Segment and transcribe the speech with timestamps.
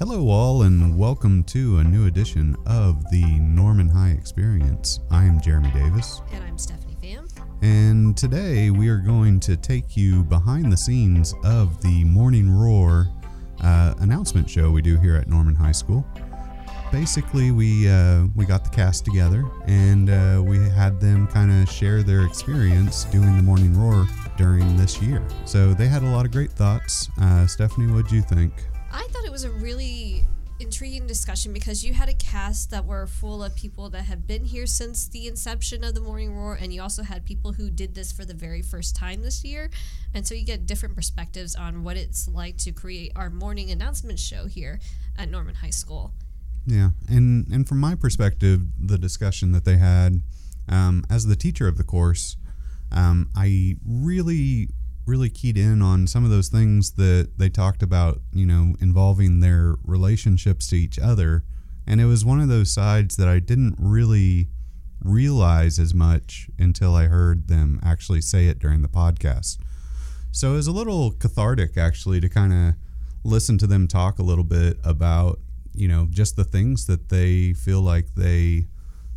[0.00, 5.00] Hello, all, and welcome to a new edition of the Norman High Experience.
[5.10, 7.28] I am Jeremy Davis, And I'm Stephanie Pham.
[7.60, 13.08] and today we are going to take you behind the scenes of the Morning Roar
[13.62, 16.06] uh, announcement show we do here at Norman High School.
[16.90, 21.70] Basically, we uh, we got the cast together and uh, we had them kind of
[21.70, 24.06] share their experience doing the Morning Roar
[24.38, 25.22] during this year.
[25.44, 27.10] So they had a lot of great thoughts.
[27.20, 28.54] Uh, Stephanie, what'd you think?
[28.92, 30.24] I thought it was a really
[30.60, 34.44] intriguing discussion because you had a cast that were full of people that have been
[34.44, 37.94] here since the inception of the Morning Roar, and you also had people who did
[37.94, 39.70] this for the very first time this year.
[40.12, 44.18] And so you get different perspectives on what it's like to create our morning announcement
[44.18, 44.80] show here
[45.16, 46.12] at Norman High School.
[46.66, 50.20] Yeah, and and from my perspective, the discussion that they had
[50.68, 52.36] um, as the teacher of the course,
[52.92, 54.68] um, I really
[55.06, 58.20] really keyed in on some of those things that they talked about.
[58.32, 61.44] You know, involving their relationships to each other,
[61.86, 64.48] and it was one of those sides that I didn't really
[65.02, 69.58] realize as much until I heard them actually say it during the podcast.
[70.30, 72.74] So it was a little cathartic actually to kind of
[73.24, 75.40] listen to them talk a little bit about
[75.74, 78.66] you know just the things that they feel like they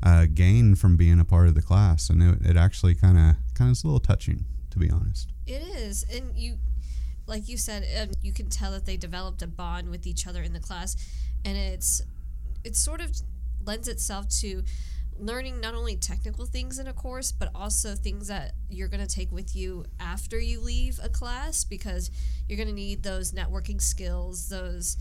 [0.02, 3.35] uh, gain from being a part of the class, and it, it actually kind of
[3.53, 5.32] kind of is a little touching to be honest.
[5.45, 6.58] It is, and you,
[7.27, 10.41] like you said, um, you can tell that they developed a bond with each other
[10.41, 10.95] in the class,
[11.44, 12.02] and it's
[12.63, 13.11] it sort of
[13.66, 14.63] lends itself to
[15.19, 19.16] learning not only technical things in a course, but also things that you're going to
[19.16, 22.09] take with you after you leave a class because
[22.47, 24.97] you're going to need those networking skills, those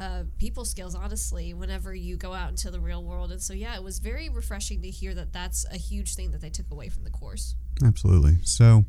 [0.00, 3.30] uh, people skills, honestly, whenever you go out into the real world.
[3.30, 6.40] And so, yeah, it was very refreshing to hear that that's a huge thing that
[6.40, 7.54] they took away from the course.
[7.84, 8.38] Absolutely.
[8.42, 8.84] So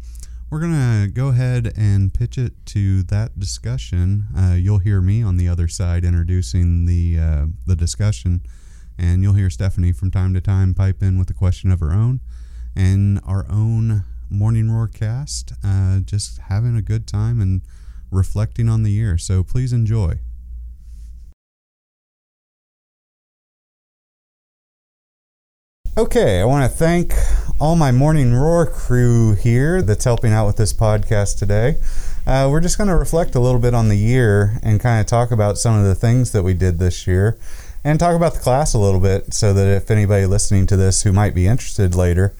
[0.52, 4.26] we're gonna go ahead and pitch it to that discussion.
[4.38, 8.42] Uh, you'll hear me on the other side introducing the uh, the discussion,
[8.98, 11.94] and you'll hear Stephanie from time to time pipe in with a question of her
[11.94, 12.20] own,
[12.76, 17.62] and our own morning roar cast, uh, just having a good time and
[18.12, 19.18] reflecting on the year.
[19.18, 20.20] So please enjoy.
[25.98, 27.14] Okay, I want to thank
[27.62, 31.76] all my Morning Roar crew here that's helping out with this podcast today.
[32.26, 35.06] Uh, we're just going to reflect a little bit on the year and kind of
[35.06, 37.38] talk about some of the things that we did this year
[37.84, 41.04] and talk about the class a little bit so that if anybody listening to this
[41.04, 42.34] who might be interested later,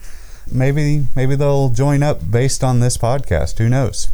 [0.50, 3.58] maybe maybe they'll join up based on this podcast.
[3.58, 4.08] Who knows?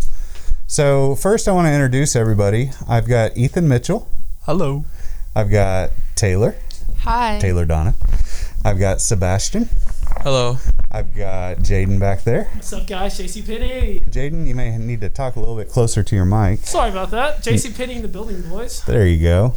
[0.66, 2.72] So, first, I want to introduce everybody.
[2.86, 4.06] I've got Ethan Mitchell.
[4.42, 4.84] Hello.
[5.34, 6.54] I've got Taylor,
[6.98, 7.38] Hi.
[7.40, 7.94] Taylor Dona.
[8.62, 9.70] I've got Sebastian.
[10.16, 10.58] Hello.
[10.90, 12.44] I've got Jaden back there.
[12.54, 13.18] What's up, guys?
[13.18, 14.00] JC Penny.
[14.10, 16.60] Jaden, you may need to talk a little bit closer to your mic.
[16.66, 17.38] Sorry about that.
[17.44, 18.82] JC Penny in the building, boys.
[18.84, 19.54] There you go.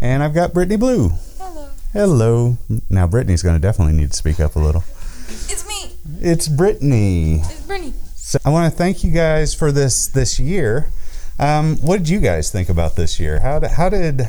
[0.00, 1.10] And I've got Britney Blue.
[1.38, 1.68] Hello.
[1.92, 2.58] Hello.
[2.88, 4.84] Now, Britney's going to definitely need to speak up a little.
[5.28, 5.92] It's me.
[6.20, 7.40] It's Britney.
[7.40, 7.92] It's Britney.
[8.14, 10.90] So I want to thank you guys for this this year.
[11.38, 13.40] Um, what did you guys think about this year?
[13.40, 14.28] How did, how did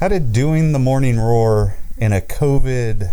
[0.00, 3.12] how did doing the morning roar in a COVID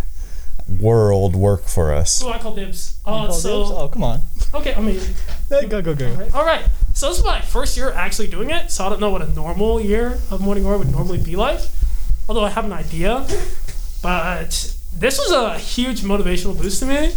[0.78, 2.22] world work for us?
[2.22, 2.98] Oh, I call dibs.
[3.04, 3.70] Uh, Call so, dibs?
[3.72, 4.20] oh, come on.
[4.54, 5.00] okay, I mean,
[5.48, 6.10] Go, go, go.
[6.10, 6.34] all right.
[6.34, 6.64] all right.
[6.94, 9.28] So this is my first year actually doing it, so I don't know what a
[9.30, 11.60] normal year of Morning Roar would normally be like,
[12.28, 13.26] although I have an idea.
[14.02, 17.12] But this was a huge motivational boost to me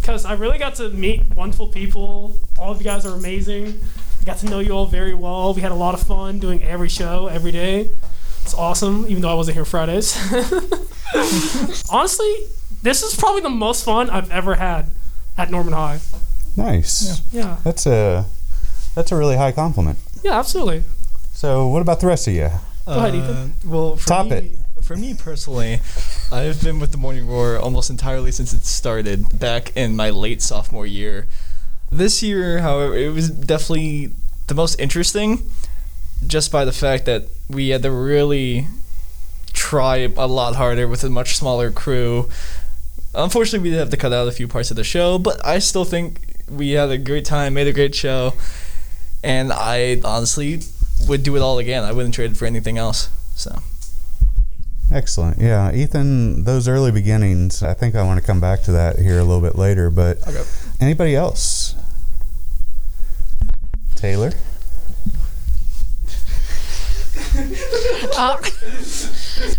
[0.00, 2.38] because I really got to meet wonderful people.
[2.58, 3.80] All of you guys are amazing.
[4.20, 5.54] I got to know you all very well.
[5.54, 7.90] We had a lot of fun doing every show every day.
[8.42, 10.16] It's awesome, even though I wasn't here Fridays.
[11.90, 12.34] Honestly,
[12.82, 14.90] this is probably the most fun I've ever had
[15.36, 16.00] at Norman High.
[16.56, 17.22] Nice.
[17.32, 18.26] Yeah, That's a
[18.94, 19.98] that's a really high compliment.
[20.24, 20.82] yeah, absolutely.
[21.32, 22.50] So, what about the rest of you?
[22.86, 23.36] Go ahead, Ethan.
[23.36, 24.52] Uh, Well, for Top me, it.
[24.82, 25.80] For me personally,
[26.32, 30.42] I've been with the Morning Roar almost entirely since it started back in my late
[30.42, 31.26] sophomore year.
[31.92, 34.10] This year, however, it was definitely
[34.48, 35.48] the most interesting
[36.26, 38.66] just by the fact that we had to really
[39.52, 42.28] try a lot harder with a much smaller crew.
[43.18, 45.58] Unfortunately, we did have to cut out a few parts of the show, but I
[45.58, 48.34] still think we had a great time, made a great show,
[49.24, 50.60] and I honestly
[51.08, 51.82] would do it all again.
[51.82, 53.10] I wouldn't trade it for anything else.
[53.34, 53.58] So.
[54.92, 55.38] Excellent.
[55.38, 59.18] Yeah, Ethan, those early beginnings, I think I want to come back to that here
[59.18, 60.44] a little bit later, but Okay.
[60.80, 61.74] anybody else?
[63.96, 64.32] Taylor?
[68.18, 68.36] Uh,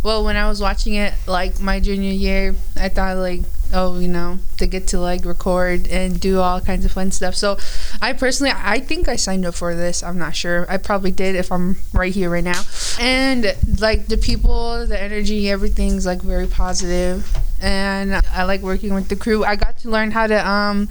[0.04, 3.42] well, when I was watching it, like my junior year, I thought like
[3.74, 7.36] oh, you know, they get to like record and do all kinds of fun stuff.
[7.36, 7.58] So,
[8.02, 10.04] I personally, I think I signed up for this.
[10.04, 10.66] I'm not sure.
[10.70, 12.62] I probably did if I'm right here right now.
[13.00, 19.10] And like the people, the energy, everything's like very positive, and I like working with
[19.10, 19.44] the crew.
[19.44, 20.90] I got to learn how to um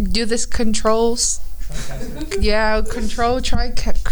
[0.00, 1.40] do this controls.
[2.40, 3.42] Yeah, control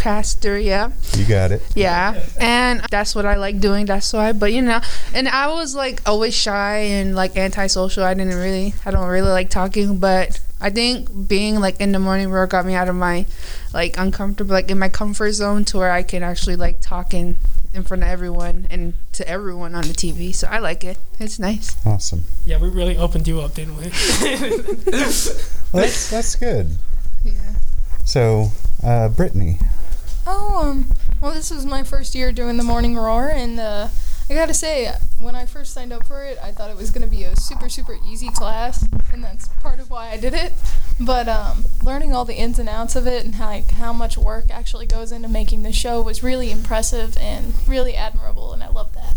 [0.07, 0.63] tricaster.
[0.63, 0.91] Yeah.
[1.15, 1.61] You got it.
[1.75, 3.85] Yeah, and that's what I like doing.
[3.85, 4.31] That's why.
[4.31, 4.81] But you know,
[5.13, 8.03] and I was like always shy and like antisocial.
[8.03, 9.97] I didn't really, I don't really like talking.
[9.97, 13.25] But I think being like in the morning roar got me out of my
[13.73, 17.37] like uncomfortable, like in my comfort zone, to where I can actually like talk in
[17.73, 20.33] in front of everyone and to everyone on the TV.
[20.33, 20.97] So I like it.
[21.19, 21.75] It's nice.
[21.85, 22.23] Awesome.
[22.45, 23.91] Yeah, we really opened you up, didn't we?
[25.73, 26.77] Well, that's that's good.
[27.25, 27.33] Yeah.
[28.05, 29.61] So, uh, Britney,
[30.29, 30.87] Oh, um,
[31.21, 33.87] well, this was my first year doing the morning roar, and uh,
[34.29, 37.07] I gotta say, when I first signed up for it, I thought it was gonna
[37.07, 40.51] be a super, super easy class, and that's part of why I did it.
[40.99, 44.17] But um, learning all the ins and outs of it and how like, how much
[44.17, 48.67] work actually goes into making the show was really impressive and really admirable, and I
[48.67, 49.15] love that.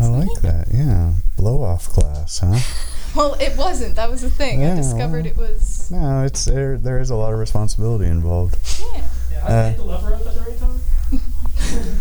[0.00, 0.68] I like that.
[0.72, 2.58] Yeah, blow off class, huh?
[3.14, 3.96] Well, it wasn't.
[3.96, 4.60] That was the thing.
[4.60, 5.32] Yeah, I discovered well.
[5.32, 5.90] it was.
[5.90, 6.78] No, it's there.
[6.78, 8.56] There is a lot of responsibility involved.
[8.94, 9.02] Yeah.
[9.42, 10.80] Yeah, I Uh, hit the lever up at the right time.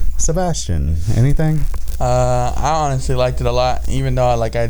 [0.18, 1.60] Sebastian, anything?
[2.00, 4.70] Uh, I honestly liked it a lot, even though I like I,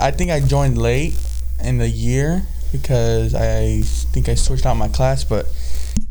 [0.00, 1.14] I think I joined late
[1.62, 2.42] in the year
[2.72, 5.46] because I think I switched out my class, but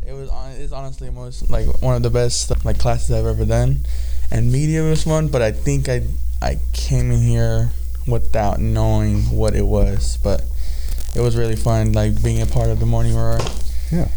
[0.05, 0.51] it was on.
[0.53, 3.85] It's honestly most like one of the best like classes I've ever done,
[4.31, 5.27] and media was one.
[5.27, 6.03] But I think I
[6.41, 7.69] I came in here
[8.07, 10.41] without knowing what it was, but
[11.15, 13.39] it was really fun, like being a part of the morning roar.
[13.91, 14.07] Yeah.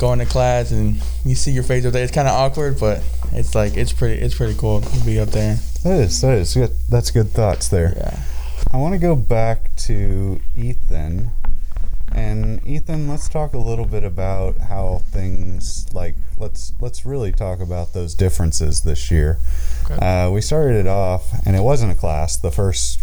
[0.00, 2.02] Going to class and you see your face up there.
[2.02, 3.02] It's kind of awkward, but
[3.32, 4.20] it's like it's pretty.
[4.20, 5.56] It's pretty cool to be up there.
[5.84, 6.20] That is.
[6.22, 6.70] That is good.
[6.88, 7.92] That's good thoughts there.
[7.94, 8.18] Yeah.
[8.72, 11.32] I want to go back to Ethan.
[12.12, 17.60] And Ethan, let's talk a little bit about how things like let's let's really talk
[17.60, 19.38] about those differences this year.
[19.84, 19.94] Okay.
[19.94, 23.00] Uh, we started it off, and it wasn't a class the first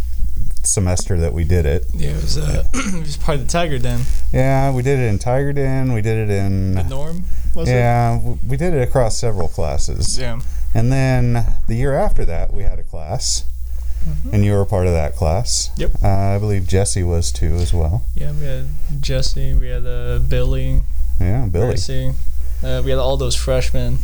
[0.67, 1.85] semester that we did it.
[1.93, 4.01] Yeah, it was uh, it was part of the Tiger Den.
[4.31, 5.93] Yeah, we did it in Tiger Den.
[5.93, 7.23] We did it in The norm
[7.55, 10.19] was yeah, w- we did it across several classes.
[10.19, 10.39] Yeah.
[10.73, 13.45] And then the year after that, we had a class,
[14.31, 15.71] and you were a part of that class.
[15.77, 15.91] Yep.
[16.03, 18.05] Uh, I believe Jesse was too as well.
[18.15, 18.67] Yeah, we had
[19.01, 20.81] Jesse, we had uh, Billy,
[21.19, 21.77] Yeah, Billy.
[22.63, 23.97] Uh, we had all those freshmen.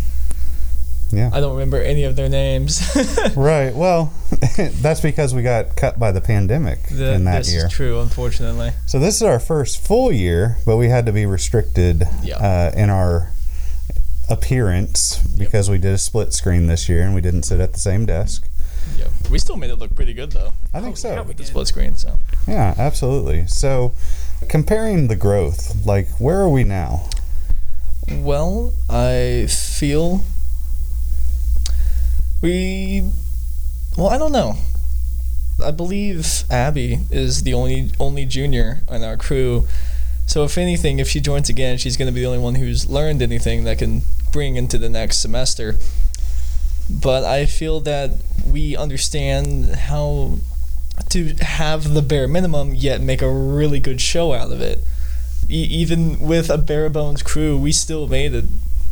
[1.15, 1.29] Yeah.
[1.33, 2.81] I don't remember any of their names.
[3.35, 3.73] Right.
[3.75, 4.11] Well,
[4.81, 7.65] that's because we got cut by the pandemic The- in that this year.
[7.67, 8.71] is true, unfortunately.
[8.85, 12.37] So this is our first full year, but we had to be restricted Yeah.
[12.37, 13.31] uh, in our
[14.29, 17.79] appearance because we did a split screen this year and we didn't sit at the
[17.79, 18.47] same desk.
[18.97, 20.53] Yeah, we still made it look pretty good though.
[20.73, 21.11] I think so.
[21.13, 21.95] yeah, with the split screen.
[21.95, 22.17] So
[22.47, 23.47] Yeah, absolutely.
[23.47, 23.93] So,
[24.49, 27.07] comparing the growth, like where are we now?
[28.11, 30.23] Well, I feel
[32.43, 33.09] we.
[33.97, 34.57] Well, I don't know.
[35.63, 39.67] I believe Abby is the only only junior in our crew.
[40.25, 42.85] So if anything, if she joins again, she's going to be the only one who's
[42.87, 45.75] learned anything that can bring into the next semester.
[46.89, 48.11] But I feel that
[48.45, 50.39] we understand how
[51.09, 54.79] to have the bare minimum yet make a really good show out of it
[55.49, 58.43] e- even with a bare bones crew, we still made a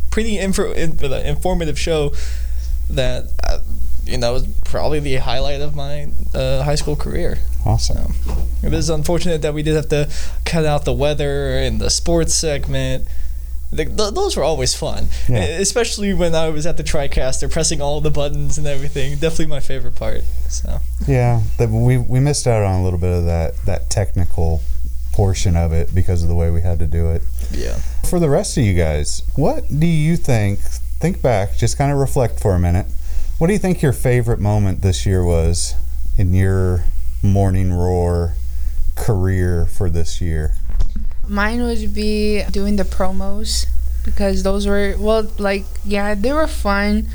[0.09, 2.13] pretty info- in- uh, informative show
[2.95, 3.59] that uh,
[4.05, 7.37] you know was probably the highlight of my uh, high school career.
[7.65, 8.13] Awesome.
[8.13, 10.09] So it is unfortunate that we did have to
[10.45, 13.07] cut out the weather and the sports segment.
[13.73, 15.37] The, th- those were always fun, Yeah.
[15.37, 19.13] Especially when I was at the TriCaster pressing all the buttons and everything.
[19.13, 20.23] Definitely my favorite part.
[20.49, 24.61] So Yeah, that we we missed out on a little bit of that that technical
[25.13, 27.21] portion of it because of the way we had to do it.
[27.51, 27.77] yeah.
[28.09, 30.59] For the rest of you guys, what do you think?
[31.01, 32.85] Think back, just kind of reflect for a minute.
[33.39, 35.73] What do you think your favorite moment this year was
[36.15, 36.83] in your
[37.23, 38.35] morning roar
[38.95, 40.53] career for this year?
[41.27, 43.65] Mine would be doing the promos
[44.05, 47.07] because those were well, like yeah, they were fun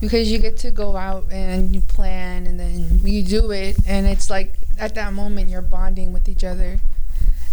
[0.00, 4.06] because you get to go out and you plan and then you do it and
[4.06, 6.80] it's like at that moment you're bonding with each other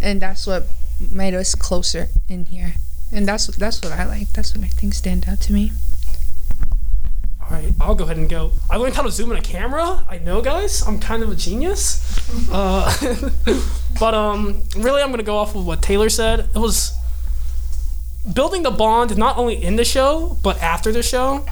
[0.01, 0.67] and that's what
[1.12, 2.75] made us closer in here
[3.12, 4.34] and that's that's what I like.
[4.34, 5.72] That's what I think stand out to me.
[7.41, 8.51] All right, I'll go ahead and go.
[8.70, 10.06] I learned how to zoom in a camera.
[10.10, 10.88] I know, guys.
[10.88, 12.08] I'm kind of a genius.
[12.50, 12.89] Uh,
[14.00, 16.50] but um, really, I'm gonna go off of what Taylor said.
[16.56, 16.94] It was
[18.34, 21.46] building the bond not only in the show but after the show,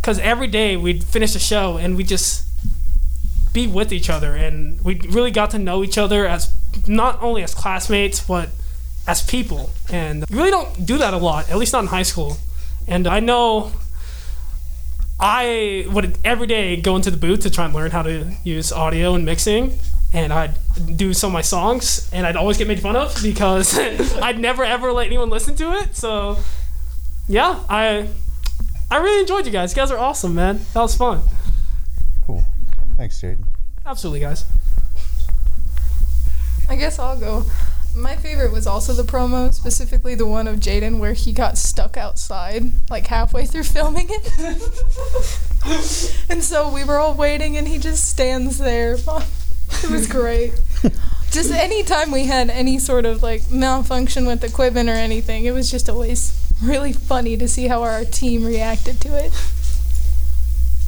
[0.00, 2.46] because every day we'd finish the show and we just
[3.54, 6.54] be with each other, and we really got to know each other as
[6.86, 8.50] not only as classmates but
[9.06, 9.70] as people.
[9.92, 12.36] And you really don't do that a lot, at least not in high school.
[12.86, 13.72] And I know
[15.18, 18.72] I would every day go into the booth to try and learn how to use
[18.72, 19.78] audio and mixing.
[20.12, 20.54] And I'd
[20.96, 23.78] do some of my songs, and I'd always get made fun of because
[24.22, 25.94] I'd never ever let anyone listen to it.
[25.94, 26.38] So,
[27.28, 28.08] yeah, I
[28.90, 29.70] I really enjoyed you guys.
[29.70, 30.58] You guys are awesome, man.
[30.74, 31.20] That was fun.
[32.26, 32.44] Cool.
[32.96, 33.44] Thanks, Jaden.
[33.86, 34.44] Absolutely, guys.
[36.68, 37.44] I guess I'll go.
[37.94, 41.96] My favorite was also the promo, specifically the one of Jaden where he got stuck
[41.96, 44.32] outside, like halfway through filming it.
[46.30, 48.96] and so we were all waiting, and he just stands there.
[49.84, 50.52] It was great.
[51.30, 55.70] just anytime we had any sort of like malfunction with equipment or anything, it was
[55.70, 59.32] just always really funny to see how our team reacted to it.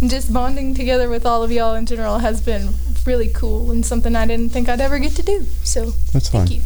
[0.01, 2.71] And just bonding together with all of y'all in general has been
[3.07, 5.47] really cool and something I didn't think I'd ever get to do.
[5.63, 6.63] So That's thank you.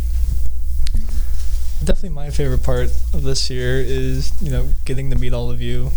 [1.86, 5.60] Definitely my favorite part of this year is, you know, getting to meet all of
[5.60, 5.92] you.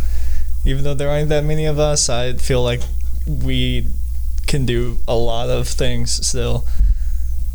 [0.64, 2.82] Even though there aren't that many of us, I feel like
[3.26, 3.88] we
[4.46, 6.68] can do a lot of things still.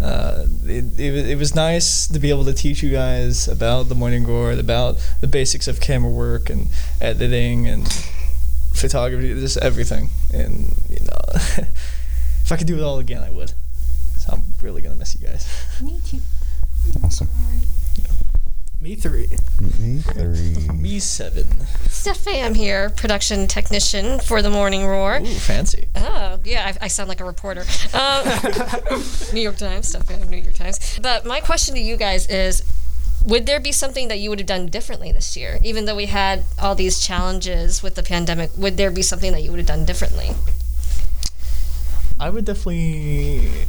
[0.01, 3.95] Uh, it, it, it was nice to be able to teach you guys about the
[3.95, 6.67] morning roar, about the basics of camera work and
[7.01, 7.87] editing and
[8.75, 10.11] photography, just everything.
[10.33, 13.53] And, you know, if I could do it all again, I would.
[14.19, 15.47] So I'm really going to miss you guys.
[15.81, 16.19] Me too.
[17.05, 17.29] Awesome.
[18.85, 19.29] Me three.
[19.79, 20.69] Me three.
[20.75, 21.47] Me seven.
[21.89, 25.21] Stefan here, production technician for the Morning Roar.
[25.23, 25.87] Ooh, fancy.
[25.97, 27.65] Oh, yeah, I, I sound like a reporter.
[27.95, 28.25] Um,
[29.33, 30.99] New York Times, Stefan, New York Times.
[31.01, 32.63] But my question to you guys is
[33.25, 35.59] would there be something that you would have done differently this year?
[35.63, 39.41] Even though we had all these challenges with the pandemic, would there be something that
[39.41, 40.33] you would have done differently?
[42.21, 43.65] I would definitely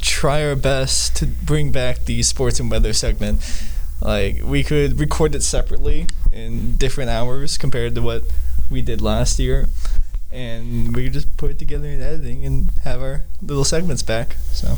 [0.00, 3.42] try our best to bring back the sports and weather segment.
[4.00, 8.24] Like we could record it separately in different hours compared to what
[8.70, 9.68] we did last year,
[10.32, 14.36] and we could just put it together in editing and have our little segments back.
[14.52, 14.76] So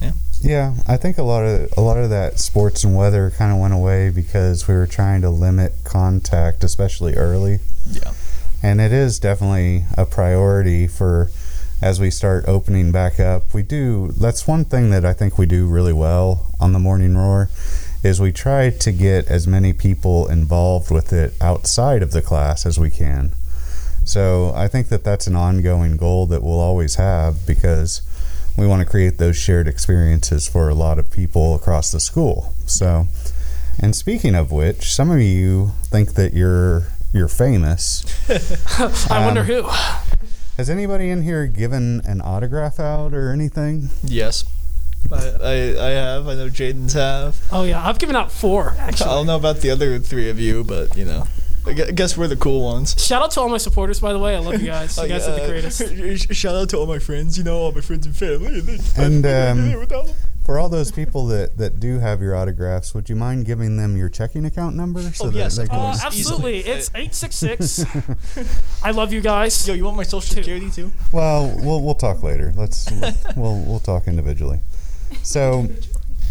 [0.00, 3.52] Yeah, Yeah, I think a lot of a lot of that sports and weather kind
[3.52, 7.60] of went away because we were trying to limit contact, especially early.
[7.88, 8.12] yeah,
[8.62, 11.30] And it is definitely a priority for
[11.80, 13.52] as we start opening back up.
[13.52, 17.16] We do that's one thing that I think we do really well on the Morning
[17.16, 17.50] Roar
[18.02, 22.66] is we try to get as many people involved with it outside of the class
[22.66, 23.32] as we can.
[24.04, 28.02] So I think that that's an ongoing goal that we'll always have because
[28.58, 32.52] we want to create those shared experiences for a lot of people across the school.
[32.66, 33.06] So,
[33.78, 38.04] and speaking of which, some of you think that you're you're famous.
[39.10, 39.62] I wonder Um, who.
[40.56, 43.88] Has anybody in here given an autograph out or anything?
[44.02, 44.44] yes.
[45.10, 45.52] I, I,
[45.86, 46.28] I have.
[46.28, 47.36] I know Jaden's have.
[47.50, 49.10] Oh yeah, I've given out four actually.
[49.10, 51.26] I don't know about the other three of you, but you know,
[51.66, 52.94] I guess we're the cool ones.
[53.04, 54.34] Shout out to all my supporters, by the way.
[54.36, 54.96] I love you guys.
[54.96, 56.32] You Like, guys are the greatest.
[56.34, 57.36] Shout out to all my friends.
[57.38, 58.58] You know, all my friends and family.
[58.60, 60.16] And, then- And, I couldn't do um, it without them.
[60.44, 63.96] For all those people that, that do have your autographs, would you mind giving them
[63.96, 65.78] your checking account number so Oh, that yes, they of can?
[65.78, 66.04] Uh, course.
[66.04, 66.58] absolutely.
[66.58, 67.84] It's eight six six.
[68.82, 69.68] I love you guys.
[69.68, 70.42] Yo, you want my social Two.
[70.42, 70.90] security too?
[71.12, 72.52] Well, we'll we'll talk later.
[72.56, 72.90] Let's
[73.36, 74.58] we'll we'll talk individually.
[75.22, 75.68] So,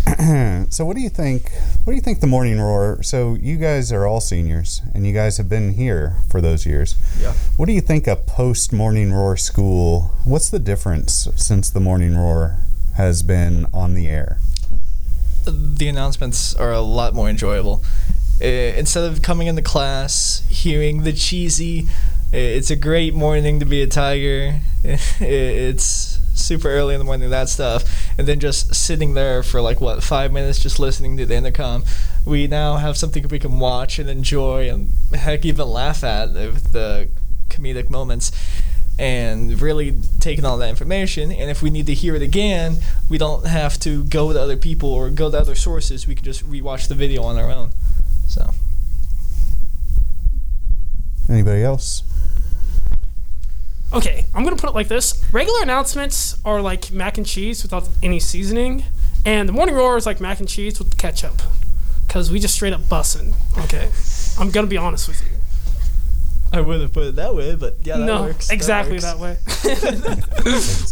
[0.69, 1.51] so what do you think?
[1.83, 3.01] What do you think the Morning Roar?
[3.03, 6.95] So you guys are all seniors, and you guys have been here for those years.
[7.19, 7.33] Yeah.
[7.57, 10.11] What do you think a post Morning Roar school?
[10.25, 12.57] What's the difference since the Morning Roar
[12.95, 14.39] has been on the air?
[15.45, 17.83] The announcements are a lot more enjoyable.
[18.41, 21.87] Uh, instead of coming into class, hearing the cheesy,
[22.33, 24.59] uh, it's a great morning to be a tiger.
[24.83, 27.83] it's super early in the morning, that stuff.
[28.17, 31.83] And then just sitting there for like, what, five minutes just listening to the intercom.
[32.25, 37.09] We now have something we can watch and enjoy and heck, even laugh at the
[37.49, 38.31] comedic moments.
[38.99, 41.31] and really taking all that information.
[41.31, 42.77] And if we need to hear it again,
[43.09, 46.05] we don't have to go to other people or go to other sources.
[46.05, 47.71] We can just rewatch the video on our own.
[48.27, 48.53] So
[51.29, 52.03] Anybody else?
[53.93, 57.89] Okay, I'm gonna put it like this: regular announcements are like mac and cheese without
[58.01, 58.83] any seasoning,
[59.25, 61.41] and the morning roar is like mac and cheese with ketchup,
[62.07, 63.33] cause we just straight up bussin'.
[63.65, 63.89] Okay,
[64.39, 65.37] I'm gonna be honest with you.
[66.53, 68.49] I would have put it that way, but yeah, that no, works.
[68.49, 69.03] exactly works.
[69.03, 69.37] that way.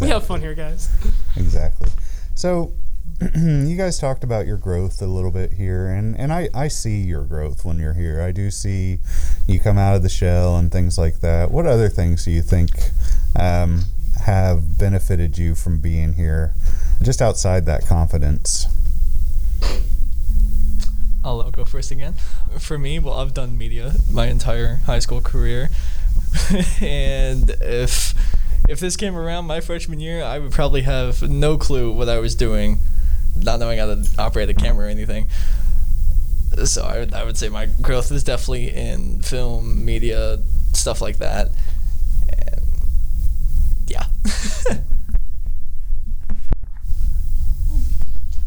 [0.00, 0.88] we have fun here, guys.
[1.36, 1.88] Exactly.
[2.34, 2.72] So,
[3.34, 7.02] you guys talked about your growth a little bit here, and, and I, I see
[7.02, 8.22] your growth when you're here.
[8.22, 9.00] I do see
[9.50, 11.50] you come out of the shell and things like that.
[11.50, 12.70] What other things do you think
[13.38, 13.82] um,
[14.24, 16.54] have benefited you from being here
[17.02, 18.66] just outside that confidence?
[21.22, 22.14] I'll, go first again.
[22.58, 25.68] For me, well, I've done media my entire high school career,
[26.80, 28.14] and if
[28.68, 32.18] if this came around my freshman year, I would probably have no clue what I
[32.20, 32.78] was doing,
[33.36, 35.28] not knowing how to operate a camera or anything.
[36.66, 40.38] So I would, I would say my growth is definitely in film, media,
[40.72, 41.48] stuff like that.
[42.28, 42.64] And
[43.86, 44.06] yeah.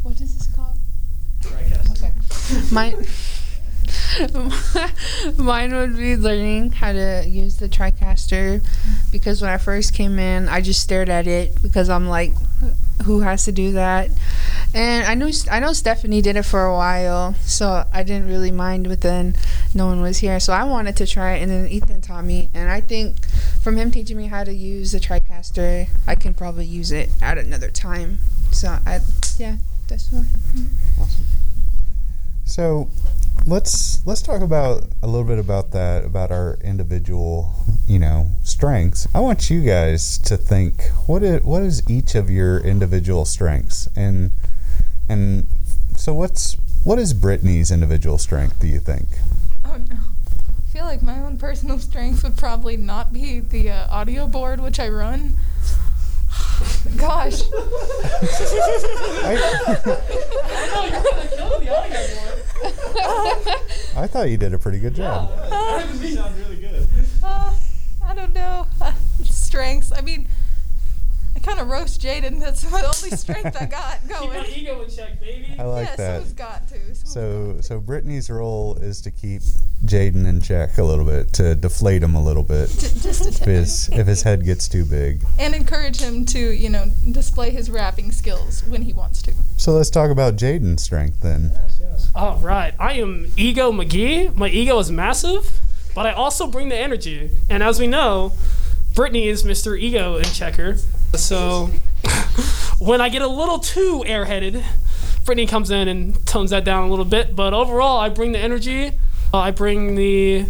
[0.03, 0.77] What is this called?
[1.45, 2.11] Okay.
[2.71, 3.05] Mine,
[5.37, 8.61] mine would be learning how to use the TriCaster
[9.11, 12.33] because when I first came in, I just stared at it because I'm like,
[13.03, 14.09] who has to do that?
[14.73, 18.51] And I knew I know Stephanie did it for a while, so I didn't really
[18.51, 18.87] mind.
[18.87, 19.35] But then
[19.75, 21.43] no one was here, so I wanted to try it.
[21.43, 23.27] And then Ethan taught me, and I think
[23.61, 27.37] from him teaching me how to use the TriCaster, I can probably use it at
[27.37, 28.17] another time.
[28.51, 29.01] So I,
[29.37, 30.25] yeah, that's what.
[32.45, 32.89] So
[33.45, 37.53] let's let's talk about a little bit about that about our individual
[37.87, 42.29] you know strengths i want you guys to think what is what is each of
[42.29, 44.31] your individual strengths and
[45.13, 45.47] and
[45.95, 49.07] so what's what is britney's individual strength do you think
[49.65, 49.95] Oh no.
[49.97, 54.59] I feel like my own personal strength would probably not be the uh, audio board
[54.59, 55.35] which I run.
[56.97, 57.41] Gosh.
[63.95, 65.29] i thought you did a pretty good job
[67.23, 67.53] Uh,
[68.05, 68.67] I don't know.
[69.23, 69.91] strengths.
[69.91, 70.27] I mean,
[71.35, 72.39] I kind of roast Jaden.
[72.39, 74.21] That's my only strength I got going.
[74.21, 74.43] Keep going.
[74.43, 75.55] my ego in check, baby.
[75.57, 76.95] i like yeah, that someone's got to.
[76.95, 79.41] Someone's so so britney's role is to keep
[79.85, 83.29] jaden in check a little bit to deflate him a little bit J- just a
[83.29, 83.47] if tad.
[83.47, 87.69] his if his head gets too big and encourage him to, you know, display his
[87.69, 89.33] rapping skills when he wants to.
[89.57, 91.51] so let's talk about jaden's strength then
[92.15, 94.35] All right, I am Ego McGee.
[94.35, 95.59] My ego is massive,
[95.95, 97.31] but I also bring the energy.
[97.49, 98.33] And as we know,
[98.93, 99.79] Britney is Mr.
[99.79, 100.77] Ego in Checker.
[101.15, 101.67] So
[102.79, 104.63] when I get a little too airheaded,
[105.23, 107.35] Britney comes in and tones that down a little bit.
[107.35, 108.99] But overall, I bring the energy.
[109.33, 110.45] Uh, I bring the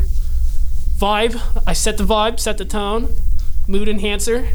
[0.98, 1.40] vibe.
[1.66, 3.16] I set the vibe, set the tone,
[3.66, 4.50] mood enhancer.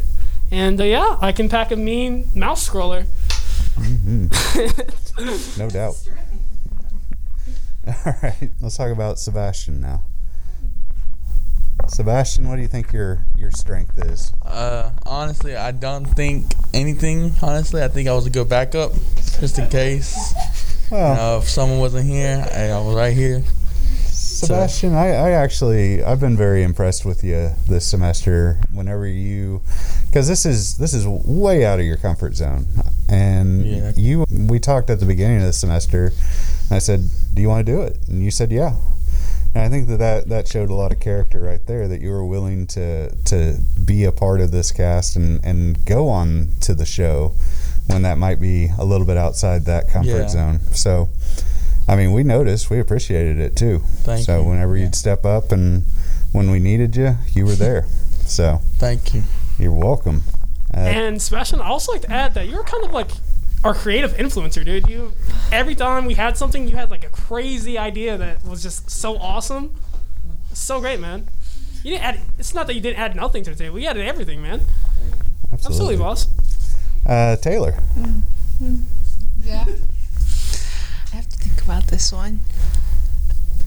[0.51, 3.07] And uh, yeah, I can pack a mean mouse scroller.
[5.59, 5.97] No doubt.
[8.07, 10.03] All right, let's talk about Sebastian now.
[11.87, 14.33] Sebastian, what do you think your your strength is?
[14.45, 17.33] Uh, honestly, I don't think anything.
[17.43, 18.93] Honestly, I think I was a good backup,
[19.41, 20.35] just in case.
[20.91, 23.43] Well, Uh, if someone wasn't here, I, I was right here.
[24.07, 28.61] Sebastian, I, I actually I've been very impressed with you this semester.
[28.73, 29.63] Whenever you,
[30.07, 32.67] because this is this is way out of your comfort zone,
[33.09, 33.93] and Yeah.
[33.97, 36.13] you we talked at the beginning of the semester,
[36.69, 38.75] and I said, "Do you want to do it?" And you said, "Yeah."
[39.59, 41.89] And I think that, that that showed a lot of character right there.
[41.89, 46.09] That you were willing to to be a part of this cast and and go
[46.09, 47.33] on to the show
[47.89, 50.29] when that might be a little bit outside that comfort Yeah.
[50.29, 50.61] zone.
[50.73, 51.09] So.
[51.91, 53.79] I mean, we noticed, we appreciated it too.
[54.05, 54.49] Thank so you.
[54.51, 54.85] whenever Yeah.
[54.85, 55.85] you'd step up and
[56.33, 57.87] when we needed you, you were there.
[58.27, 59.23] So Thank you.
[59.59, 60.23] you're welcome.
[60.75, 63.09] Uh, And Sebastian, I also like to add that you're kind of like
[63.65, 64.89] our creative influencer, dude.
[64.89, 65.13] You
[65.53, 69.17] every time we had something, you had like a crazy idea that was just so
[69.19, 69.75] awesome,
[70.53, 71.29] so great, man.
[71.83, 72.21] You didn't add.
[72.39, 73.79] It's not that you didn't add nothing to the table.
[73.79, 74.63] You added everything, man.
[75.53, 76.29] Absolutely, boss.
[77.07, 77.75] Uh, Taylor,
[79.45, 79.65] Yeah.
[81.13, 82.41] I have to think about this one.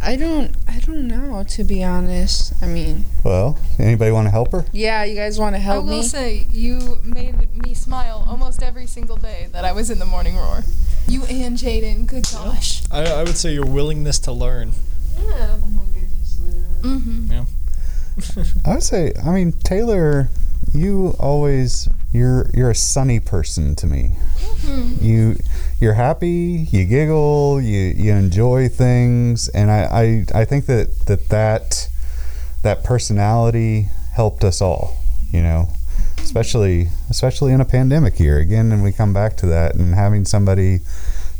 [0.04, 2.54] I don't I don't know to be honest.
[2.62, 4.66] I mean, well, anybody want to help her?
[4.72, 5.92] yeah, you guys want to help me?
[5.92, 6.08] I help will me?
[6.08, 10.36] say you made me smile almost every single day that I was in the morning
[10.38, 10.64] roar.
[11.08, 12.84] You and Jaden, good gosh.
[12.92, 14.72] I, I would say your willingness to learn.
[15.20, 15.58] Yeah.
[15.62, 16.40] Oh my goodness,
[16.82, 17.32] Mm-hmm.
[17.32, 17.46] Yeah.
[18.66, 20.30] I would say, I mean, Taylor,
[20.74, 24.16] you always you're you're a sunny person to me.
[24.62, 24.94] Hmm.
[25.02, 25.36] You
[25.80, 31.30] you're happy, you giggle, you you enjoy things, and I I, I think that, that
[31.30, 31.90] that
[32.62, 34.98] that personality helped us all.
[35.32, 35.70] You know,
[36.18, 40.26] especially especially in a pandemic year again, and we come back to that and having
[40.26, 40.80] somebody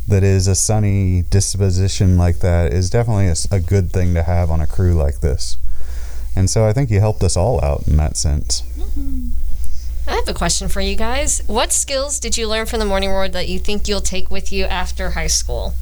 [0.08, 4.60] that is a sunny disposition like that is definitely a good thing to have on
[4.60, 5.56] a crew like this.
[6.34, 8.62] And so I think you helped us all out in that sense.
[8.76, 9.28] Mm-hmm.
[10.06, 11.42] I have a question for you guys.
[11.46, 14.52] What skills did you learn from the morning roar that you think you'll take with
[14.52, 15.74] you after high school?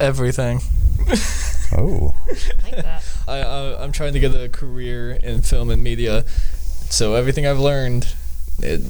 [0.00, 0.60] Everything.
[1.76, 3.02] Oh, I like that.
[3.26, 6.24] I, I I'm trying to get a career in film and media,
[6.88, 8.14] so everything I've learned,
[8.60, 8.82] it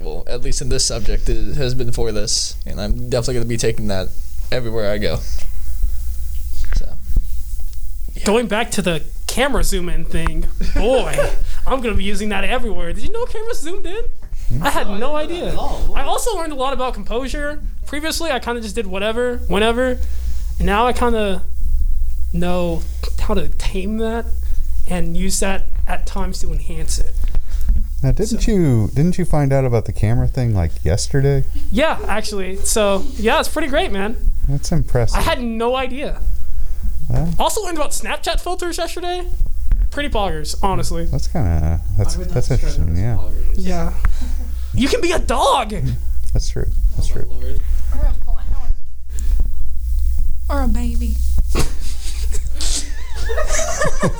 [0.00, 3.44] well, at least in this subject, it has been for this, and I'm definitely going
[3.44, 4.08] to be taking that
[4.52, 5.16] everywhere I go.
[6.76, 6.94] So,
[8.24, 11.14] Going back to the camera zoom in thing, boy,
[11.66, 12.92] I'm gonna be using that everywhere.
[12.92, 14.04] Did you know cameras zoomed in?
[14.48, 14.62] Hmm?
[14.62, 15.54] I had no oh, idea.
[15.56, 17.62] Oh, I also learned a lot about composure.
[17.86, 19.98] Previously, I kind of just did whatever, whenever.
[20.58, 21.42] And now I kind of
[22.32, 22.82] know
[23.20, 24.26] how to tame that
[24.88, 27.14] and use that at times to enhance it.
[28.02, 31.44] Now, didn't you didn't you find out about the camera thing like yesterday?
[31.70, 32.56] Yeah, actually.
[32.56, 34.16] So, yeah, it's pretty great, man.
[34.48, 35.18] That's impressive.
[35.18, 36.22] I had no idea.
[37.10, 39.28] Well, Also learned about Snapchat filters yesterday.
[39.90, 41.06] Pretty poggers, honestly.
[41.06, 42.96] that's kind of that's that's interesting.
[42.96, 43.94] Yeah, Yeah.
[44.72, 45.70] You can be a dog.
[46.32, 46.66] that's true.
[46.94, 47.26] That's true.
[47.28, 48.38] Or a flower.
[50.48, 51.16] Or a baby.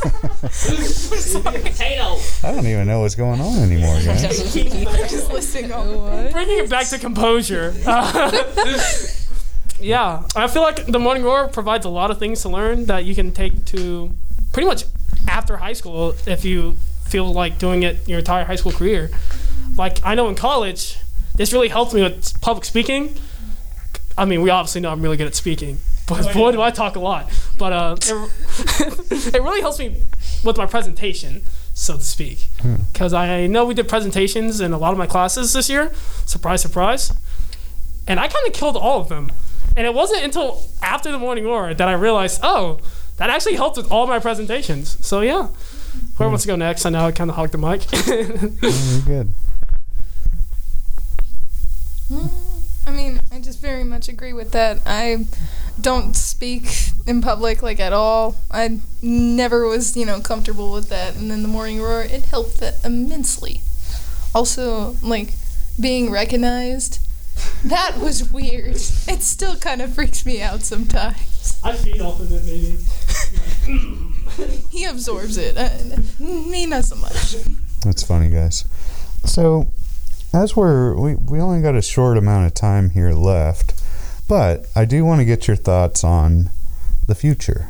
[2.42, 4.22] I don't even know what's going on anymore, guys.
[4.52, 6.30] Just listening on.
[6.32, 7.72] Bringing it back to composure.
[9.80, 13.04] yeah, I feel like the Morning Roar provides a lot of things to learn that
[13.04, 14.10] you can take to
[14.52, 14.84] pretty much
[15.28, 16.76] after high school if you
[17.10, 19.10] feel like doing it your entire high school career.
[19.76, 20.98] Like I know in college,
[21.34, 23.16] this really helped me with public speaking.
[24.16, 26.96] I mean, we obviously know I'm really good at speaking, but boy, do I talk
[26.96, 27.30] a lot.
[27.58, 30.04] But uh, it, it really helps me
[30.44, 31.42] with my presentation,
[31.74, 32.48] so to speak.
[32.92, 35.92] Because I know we did presentations in a lot of my classes this year.
[36.26, 37.12] Surprise, surprise.
[38.06, 39.30] And I kind of killed all of them.
[39.76, 42.80] And it wasn't until after the morning roar that I realized, oh,
[43.20, 44.96] that actually helped with all my presentations.
[45.06, 45.48] So yeah.
[46.16, 46.24] Whoever hmm.
[46.24, 46.86] wants to go next?
[46.86, 47.82] I know I kind of hogged the mic.
[47.90, 49.34] Mm, very good.
[52.08, 52.28] Hmm,
[52.86, 54.78] I mean, I just very much agree with that.
[54.86, 55.26] I
[55.78, 56.64] don't speak
[57.06, 58.36] in public like at all.
[58.50, 61.14] I never was, you know, comfortable with that.
[61.14, 63.60] And then the morning roar, it helped that immensely.
[64.34, 65.34] Also, like
[65.78, 67.06] being recognized,
[67.64, 68.76] that was weird.
[68.76, 71.58] It still kind of freaks me out sometimes.
[71.62, 72.76] I feed off of it, maybe.
[74.70, 75.56] He absorbs it.
[75.56, 75.70] Uh,
[76.22, 77.36] me, not so much.
[77.84, 78.64] That's funny, guys.
[79.24, 79.68] So,
[80.32, 83.82] as we're we, we only got a short amount of time here left,
[84.28, 86.50] but I do want to get your thoughts on
[87.06, 87.68] the future.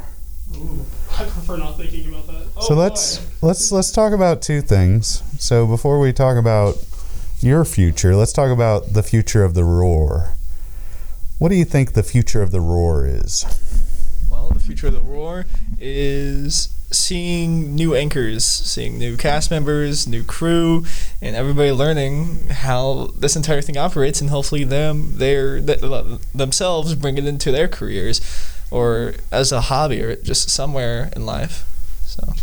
[0.55, 2.47] Ooh, I prefer not thinking about that.
[2.57, 3.49] Oh, so let's boy.
[3.49, 5.23] let's let's talk about two things.
[5.39, 6.77] So before we talk about
[7.43, 10.35] your future, let's talk about the future of the roar.
[11.39, 13.45] What do you think the future of the roar is?
[14.31, 15.47] well, the future of the roar
[15.79, 20.85] is seeing new anchors, seeing new cast members, new crew,
[21.23, 25.81] and everybody learning how this entire thing operates, and hopefully them their th-
[26.35, 28.21] themselves bring it into their careers,
[28.71, 31.67] or as a hobby, or just somewhere in life.
[32.07, 32.35] So.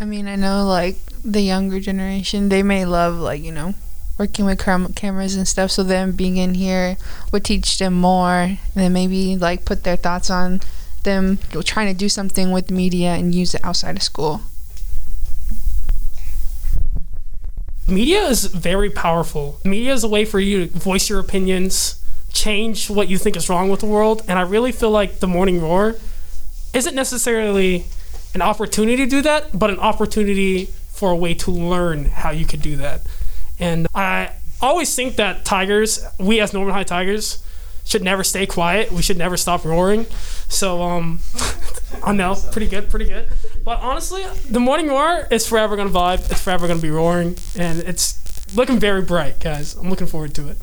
[0.00, 3.74] I mean, I know like the younger generation, they may love like you know
[4.18, 5.70] working with cam- cameras and stuff.
[5.70, 6.96] So them being in here
[7.32, 10.60] would teach them more, and then maybe like put their thoughts on
[11.02, 14.42] them trying to do something with media and use it outside of school.
[17.92, 19.60] media is very powerful.
[19.64, 23.48] Media is a way for you to voice your opinions, change what you think is
[23.48, 25.96] wrong with the world, and I really feel like the Morning Roar
[26.72, 27.84] isn't necessarily
[28.34, 32.44] an opportunity to do that, but an opportunity for a way to learn how you
[32.44, 33.02] could do that.
[33.58, 37.42] And I always think that Tigers, we as Norman High Tigers,
[37.84, 38.92] should never stay quiet.
[38.92, 40.06] We should never stop roaring.
[40.48, 41.20] So um,
[42.04, 43.26] I know, pretty good, pretty good.
[43.64, 46.30] But honestly, the morning roar is forever gonna vibe.
[46.30, 49.74] It's forever gonna be roaring, and it's looking very bright, guys.
[49.74, 50.58] I'm looking forward to it.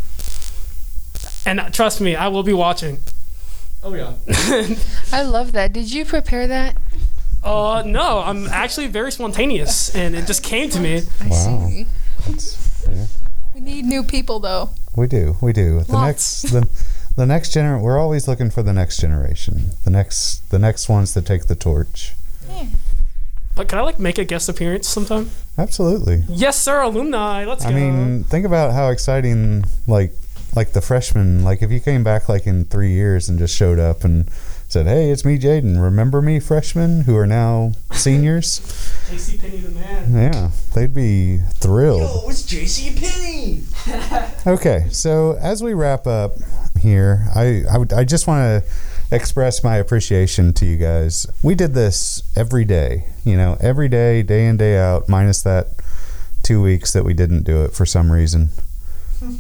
[1.46, 3.00] And uh, trust me, I will be watching.
[3.84, 4.14] Oh yeah.
[5.14, 5.72] I love that.
[5.74, 6.76] Did you prepare that?
[7.44, 11.02] Uh, no, I'm actually very spontaneous, and it just came to me.
[11.22, 11.68] I Wow.
[11.70, 11.86] see.
[12.28, 13.06] That's, yeah.
[13.56, 14.72] We need new people though.
[14.96, 15.82] We do, we do.
[15.84, 16.44] The Lots.
[16.44, 16.70] next, the,
[17.16, 17.80] the next gener.
[17.82, 19.72] We're always looking for the next generation.
[19.86, 22.14] The next, the next ones to take the torch.
[22.50, 22.66] yeah.
[23.56, 25.32] But can I like make a guest appearance sometime?
[25.58, 26.24] Absolutely.
[26.30, 27.44] Yes, sir, alumni.
[27.46, 27.76] Let's I go.
[27.76, 30.14] I mean, think about how exciting, like,
[30.56, 31.44] like the freshmen.
[31.44, 34.30] Like, if you came back like in three years and just showed up and
[34.70, 35.82] said, "Hey, it's me, Jaden.
[35.84, 38.60] Remember me, freshmen who are now seniors?"
[39.10, 40.14] JC Penny the man.
[40.14, 42.30] yeah, they'd be thrilled.
[42.30, 43.64] it's JC Penny.
[44.48, 46.36] Okay, so as we wrap up
[46.80, 48.70] here, I I, I just want to
[49.12, 51.26] express my appreciation to you guys.
[51.44, 55.68] We did this every day, you know, every day, day in day out, minus that
[56.44, 58.50] two weeks that we didn't do it for some reason.
[59.20, 59.36] Hmm.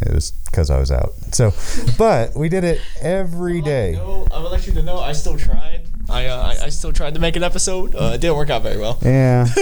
[0.00, 1.12] It was because I was out.
[1.32, 1.52] So,
[1.96, 3.92] but we did it every day.
[3.92, 5.82] No, I would like you to know I still tried.
[6.10, 7.94] I, uh, I I still tried to make an episode.
[7.94, 8.98] Uh, it didn't work out very well.
[9.02, 9.46] Yeah.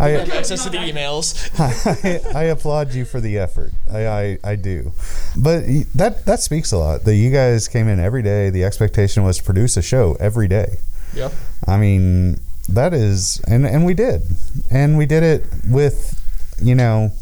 [0.00, 1.50] I, I have access to the emails.
[2.34, 3.72] I, I applaud you for the effort.
[3.90, 4.92] I, I, I do.
[5.36, 7.04] But that that speaks a lot.
[7.04, 8.50] That you guys came in every day.
[8.50, 10.78] The expectation was to produce a show every day.
[11.14, 11.32] Yep.
[11.66, 14.22] I mean, that is, and and we did,
[14.70, 16.20] and we did it with,
[16.62, 17.12] you know,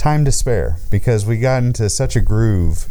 [0.00, 2.86] time to spare because we got into such a groove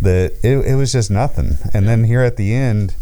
[0.00, 1.52] that it, it was just nothing.
[1.72, 2.94] And then here at the end,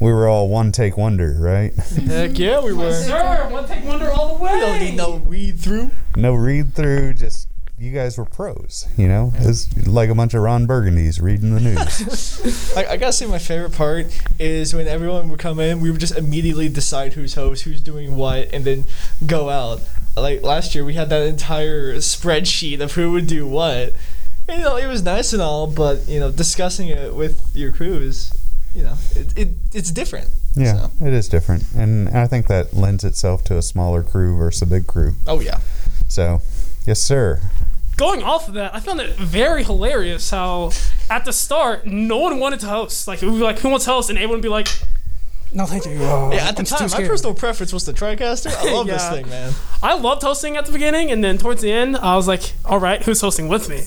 [0.00, 1.74] we were all one take wonder, right?
[2.06, 2.92] Heck yeah, we were.
[2.92, 4.52] Sir, one take wonder all the way.
[4.54, 5.90] We don't need no read through.
[6.14, 8.86] No read through, just you guys were pros.
[8.98, 12.74] You know, it's like a bunch of Ron Burgundy's reading the news.
[12.76, 14.06] I, I gotta say, my favorite part
[14.38, 18.16] is when everyone would come in, we would just immediately decide who's host, who's doing
[18.16, 18.84] what, and then
[19.26, 19.80] go out.
[20.16, 23.92] Like last year, we had that entire spreadsheet of who would do what.
[24.48, 27.72] And, you know, it was nice and all, but you know, discussing it with your
[27.72, 28.32] crew is,
[28.74, 30.28] you know, it, it it's different.
[30.56, 34.36] yeah, So, it is different, and I think that lends itself to a smaller crew
[34.36, 35.14] versus a big crew.
[35.26, 35.60] oh yeah.
[36.08, 36.42] So,
[36.86, 37.40] yes, sir.
[37.96, 40.72] Going off of that, I found it very hilarious how
[41.10, 43.06] at the start no one wanted to host.
[43.06, 44.08] Like, we were like, who wants to host?
[44.10, 44.68] And everyone would be like,
[45.52, 45.92] no, thank you.
[46.02, 48.54] Uh, Yeah, at the I'm time, my personal preference was the TriCaster.
[48.56, 49.52] I love this thing, man.
[49.82, 52.78] I loved hosting at the beginning, and then towards the end, I was like, all
[52.78, 53.84] right, who's hosting with me?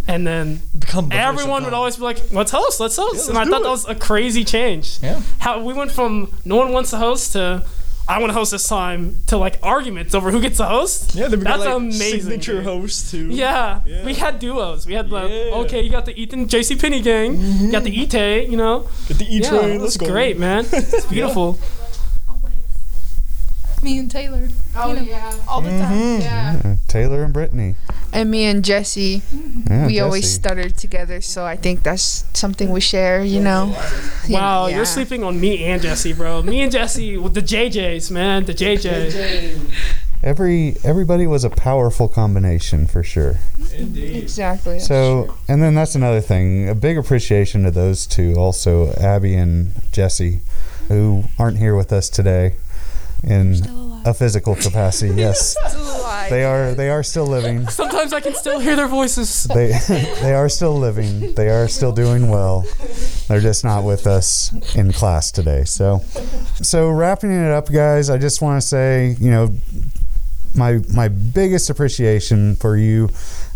[0.08, 3.24] and then Become the everyone would always be like, let's host, let's host.
[3.24, 4.98] Yeah, and I thought do that was a crazy change.
[5.02, 5.20] Yeah.
[5.38, 7.64] How we went from no one wants to host to
[8.08, 11.14] I want to host this time to like arguments over who gets to host.
[11.16, 12.64] Yeah, then we got That's like amazing, signature dude.
[12.64, 13.28] host too.
[13.30, 14.04] Yeah, Yeah.
[14.04, 14.86] we had duos.
[14.86, 15.54] We had the Yeah.
[15.64, 18.88] okay, you got the Ethan JC Penny gang, you got the Ite, you know.
[19.08, 19.64] Get the E Yeah, train.
[19.70, 20.06] it let's was go.
[20.06, 20.64] great, man.
[20.72, 21.58] It's beautiful.
[23.82, 24.48] Me and Taylor.
[24.76, 26.20] Oh you know, yeah, all the time.
[26.20, 26.60] yeah.
[26.64, 27.74] Uh, Taylor and Britney.
[28.12, 29.22] And me and Jesse,
[29.68, 30.34] Yeah, we always Jesse.
[30.34, 33.22] stuttered together, so I think that's something we share.
[33.24, 33.76] You know.
[34.28, 34.76] Wow, Yeah.
[34.76, 36.42] you're sleeping on me and Jesse, bro.
[36.42, 38.44] Me and Jesse with the JJs, man.
[38.44, 39.58] The JJ.
[40.22, 43.36] Every everybody was a powerful combination for sure.
[43.76, 44.16] Indeed.
[44.16, 44.78] Exactly.
[44.80, 46.68] So, and then that's another thing.
[46.68, 50.40] A big appreciation to those two, also Abby and Jesse,
[50.88, 52.54] who aren't here with us today
[53.22, 53.60] in
[54.06, 55.14] a physical capacity.
[55.14, 55.54] Yes,
[56.28, 56.74] they are.
[56.74, 57.68] They are still living.
[57.68, 59.46] Sometimes I can still hear their voices.
[59.56, 59.72] They
[60.20, 61.34] they are still living.
[61.34, 62.64] They are still doing well.
[63.28, 65.64] They're just not with us in class today.
[65.64, 66.00] So,
[66.62, 68.10] so wrapping it up, guys.
[68.10, 69.54] I just want to say, you know,
[70.54, 73.08] my my biggest appreciation for you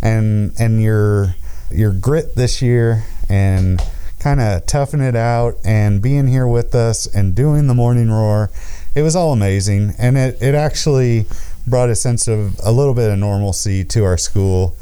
[0.03, 1.35] and and your
[1.71, 3.81] your grit this year and
[4.19, 8.51] kind of toughing it out and being here with us and doing the morning roar
[8.95, 11.25] it was all amazing and it, it actually
[11.71, 14.77] brought a sense of a little bit of normalcy to our school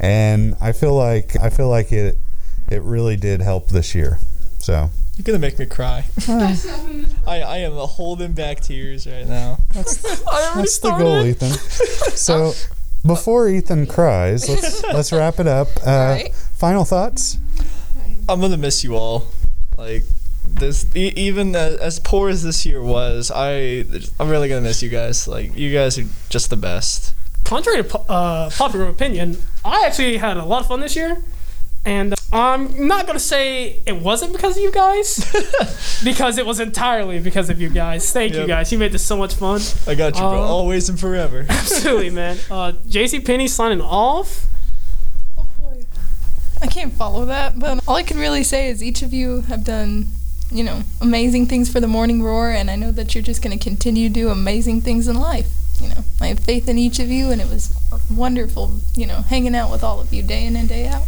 [0.00, 2.16] and i feel like i feel like it
[2.70, 4.18] it really did help this year
[4.58, 6.04] so You're gonna make me cry.
[6.28, 9.58] I, I am holding back tears right now.
[9.72, 9.96] that's
[10.54, 11.52] That's the goal, Ethan.
[12.14, 12.52] So
[13.06, 15.68] before Ethan cries, let's let's wrap it up.
[15.84, 16.34] Uh, Alright.
[16.56, 17.38] Final thoughts?
[18.28, 19.26] I'm gonna miss you all.
[19.78, 20.04] Like
[20.60, 23.84] this, e- even as, as poor as this year was, I
[24.18, 25.26] I'm really gonna miss you guys.
[25.26, 27.14] Like you guys are just the best.
[27.44, 31.22] Contrary to po- uh, popular opinion, I actually had a lot of fun this year.
[31.82, 35.16] And I'm not going to say it wasn't because of you guys,
[36.04, 38.12] because it was entirely because of you guys.
[38.12, 38.70] Thank you guys.
[38.70, 39.62] You made this so much fun.
[39.86, 40.42] I got you, bro.
[40.42, 41.46] Uh, Always and forever.
[41.48, 42.36] Absolutely, man.
[42.50, 44.46] Uh, JC Penny signing off.
[45.38, 45.46] Oh.
[46.60, 49.64] I can't follow that, but all I can really say is each of you have
[49.64, 50.08] done,
[50.50, 53.56] you know, amazing things for the Morning Roar, and I know that you're just going
[53.56, 55.48] to continue to do amazing things in life.
[55.80, 57.74] You know, I have faith in each of you, and it was
[58.10, 61.06] wonderful, you know, hanging out with all of you day in and day out.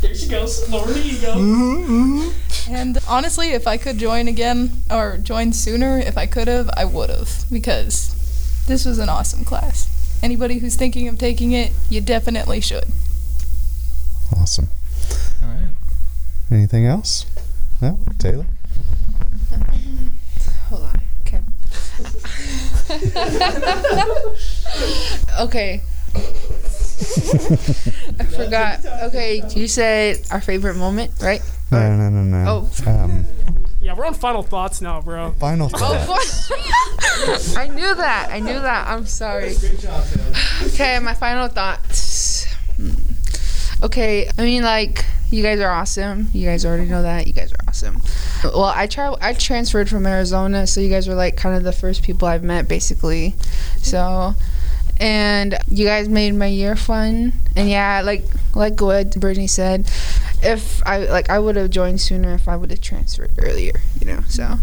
[0.00, 0.68] There she goes.
[0.68, 2.32] Lower the ego.
[2.70, 6.84] And honestly, if I could join again or join sooner, if I could have, I
[6.84, 8.14] would have because
[8.66, 9.88] this was an awesome class.
[10.22, 12.84] Anybody who's thinking of taking it, you definitely should.
[14.36, 14.68] Awesome.
[15.42, 15.70] All right.
[16.50, 17.24] Anything else?
[17.80, 18.46] No, Taylor.
[20.68, 21.00] Hold on.
[21.26, 21.42] Okay.
[25.40, 25.82] okay.
[28.18, 28.84] I forgot.
[29.04, 31.40] Okay, you said our favorite moment, right?
[31.70, 32.44] No, no, no, no.
[32.86, 32.90] Oh.
[32.90, 33.24] Um,
[33.80, 35.32] Yeah, we're on final thoughts now, bro.
[35.38, 36.50] final thoughts.
[37.56, 38.28] I knew that.
[38.30, 38.88] I knew that.
[38.88, 39.54] I'm sorry.
[40.66, 42.46] Okay, my final thoughts.
[42.76, 42.94] Hmm.
[43.84, 46.28] Okay, I mean, like, you guys are awesome.
[46.32, 47.26] You guys already know that.
[47.28, 47.67] You guys are awesome.
[48.44, 51.72] Well, I tra- I transferred from Arizona, so you guys were like kind of the
[51.72, 53.34] first people I've met, basically.
[53.78, 54.34] So,
[55.00, 57.32] and you guys made my year fun.
[57.56, 58.24] And yeah, like
[58.54, 59.90] like what Britney said,
[60.42, 64.06] if I like I would have joined sooner if I would have transferred earlier, you
[64.06, 64.20] know.
[64.28, 64.56] So,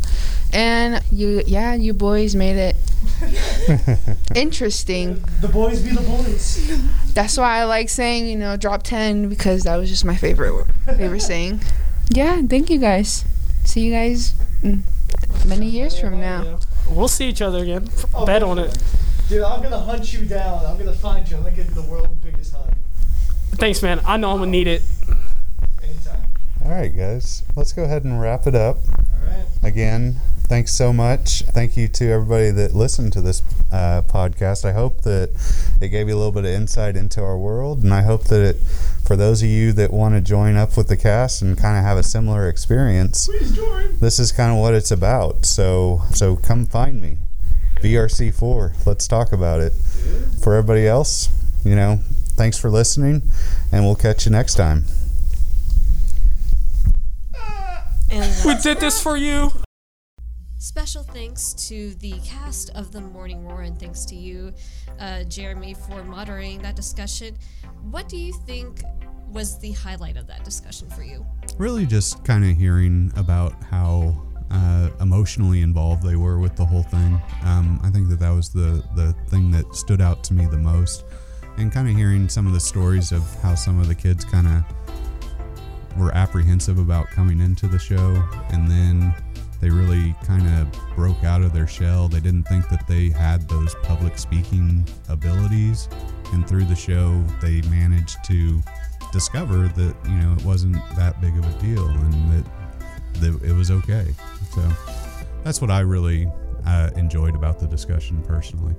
[0.53, 2.75] and you yeah, you boys made it
[4.35, 5.23] interesting.
[5.41, 6.81] The boys be the boys.
[7.13, 10.65] That's why I like saying, you know, drop 10 because that was just my favorite
[10.85, 11.61] favorite saying.
[12.09, 13.25] Yeah, thank you guys.
[13.65, 14.81] See you guys mm,
[15.45, 16.59] many years from now.
[16.89, 17.89] We'll see each other again.
[18.25, 18.77] Bet on it.
[19.27, 20.65] Dude, I'm gonna hunt you down.
[20.65, 21.37] I'm gonna find you.
[21.37, 22.71] I'm gonna give you the world's biggest hug.
[23.53, 24.01] Thanks, man.
[24.05, 24.83] I know I'm gonna need it.
[25.83, 26.21] Anytime.
[26.63, 28.77] All right, guys, let's go ahead and wrap it up.
[28.77, 29.45] All right.
[29.63, 31.41] Again, thanks so much.
[31.43, 34.63] Thank you to everybody that listened to this uh, podcast.
[34.65, 35.31] I hope that
[35.81, 38.41] it gave you a little bit of insight into our world, and I hope that
[38.41, 38.55] it,
[39.05, 41.83] for those of you that want to join up with the cast and kind of
[41.83, 43.27] have a similar experience,
[43.99, 45.45] this is kind of what it's about.
[45.45, 47.17] So, so come find me,
[47.81, 48.85] VRC4.
[48.85, 49.73] Let's talk about it.
[50.43, 51.29] For everybody else,
[51.63, 51.99] you know,
[52.35, 53.23] thanks for listening,
[53.71, 54.85] and we'll catch you next time.
[58.45, 59.51] We did this for you.
[60.65, 64.51] Special thanks to the cast of the Morning Roar, and thanks to you,
[64.99, 67.37] uh, Jeremy, for moderating that discussion.
[67.91, 68.81] What do you think
[69.29, 71.23] was the highlight of that discussion for you?
[71.59, 76.83] really just kind of hearing about how uh, emotionally involved they were with the whole
[76.83, 77.21] thing.
[77.43, 80.57] Um, I think that that was the the thing that stood out to me the
[80.57, 81.05] most,
[81.57, 84.47] and kind of hearing some of the stories of how some of the kids kind
[84.47, 89.13] of were apprehensive about coming into the show, and then
[89.65, 92.07] they really kind of broke out of their shell.
[92.07, 95.89] They didn't think that they had those public speaking abilities,
[96.33, 98.61] and through the show, they managed to
[99.11, 102.45] discover that you know it wasn't that big of a deal and that,
[103.21, 104.13] that it was okay.
[104.53, 104.61] So
[105.43, 106.31] that's what I really
[106.67, 108.75] uh, enjoyed about the discussion personally.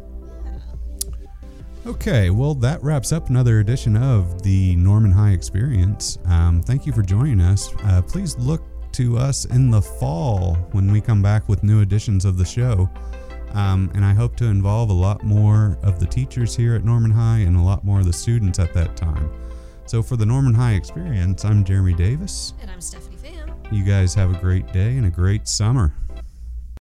[1.85, 6.19] Okay, well, that wraps up another edition of the Norman High Experience.
[6.27, 7.75] Um, thank you for joining us.
[7.83, 8.63] Uh, please look
[8.97, 12.89] to us in the fall when we come back with new editions of the show.
[13.53, 17.11] Um, and I hope to involve a lot more of the teachers here at Norman
[17.11, 19.31] High and a lot more of the students at that time.
[19.85, 22.55] So, for the Norman High Experience, I'm Jeremy Davis.
[22.63, 23.71] And I'm Stephanie Pham.
[23.71, 25.95] You guys have a great day and a great summer.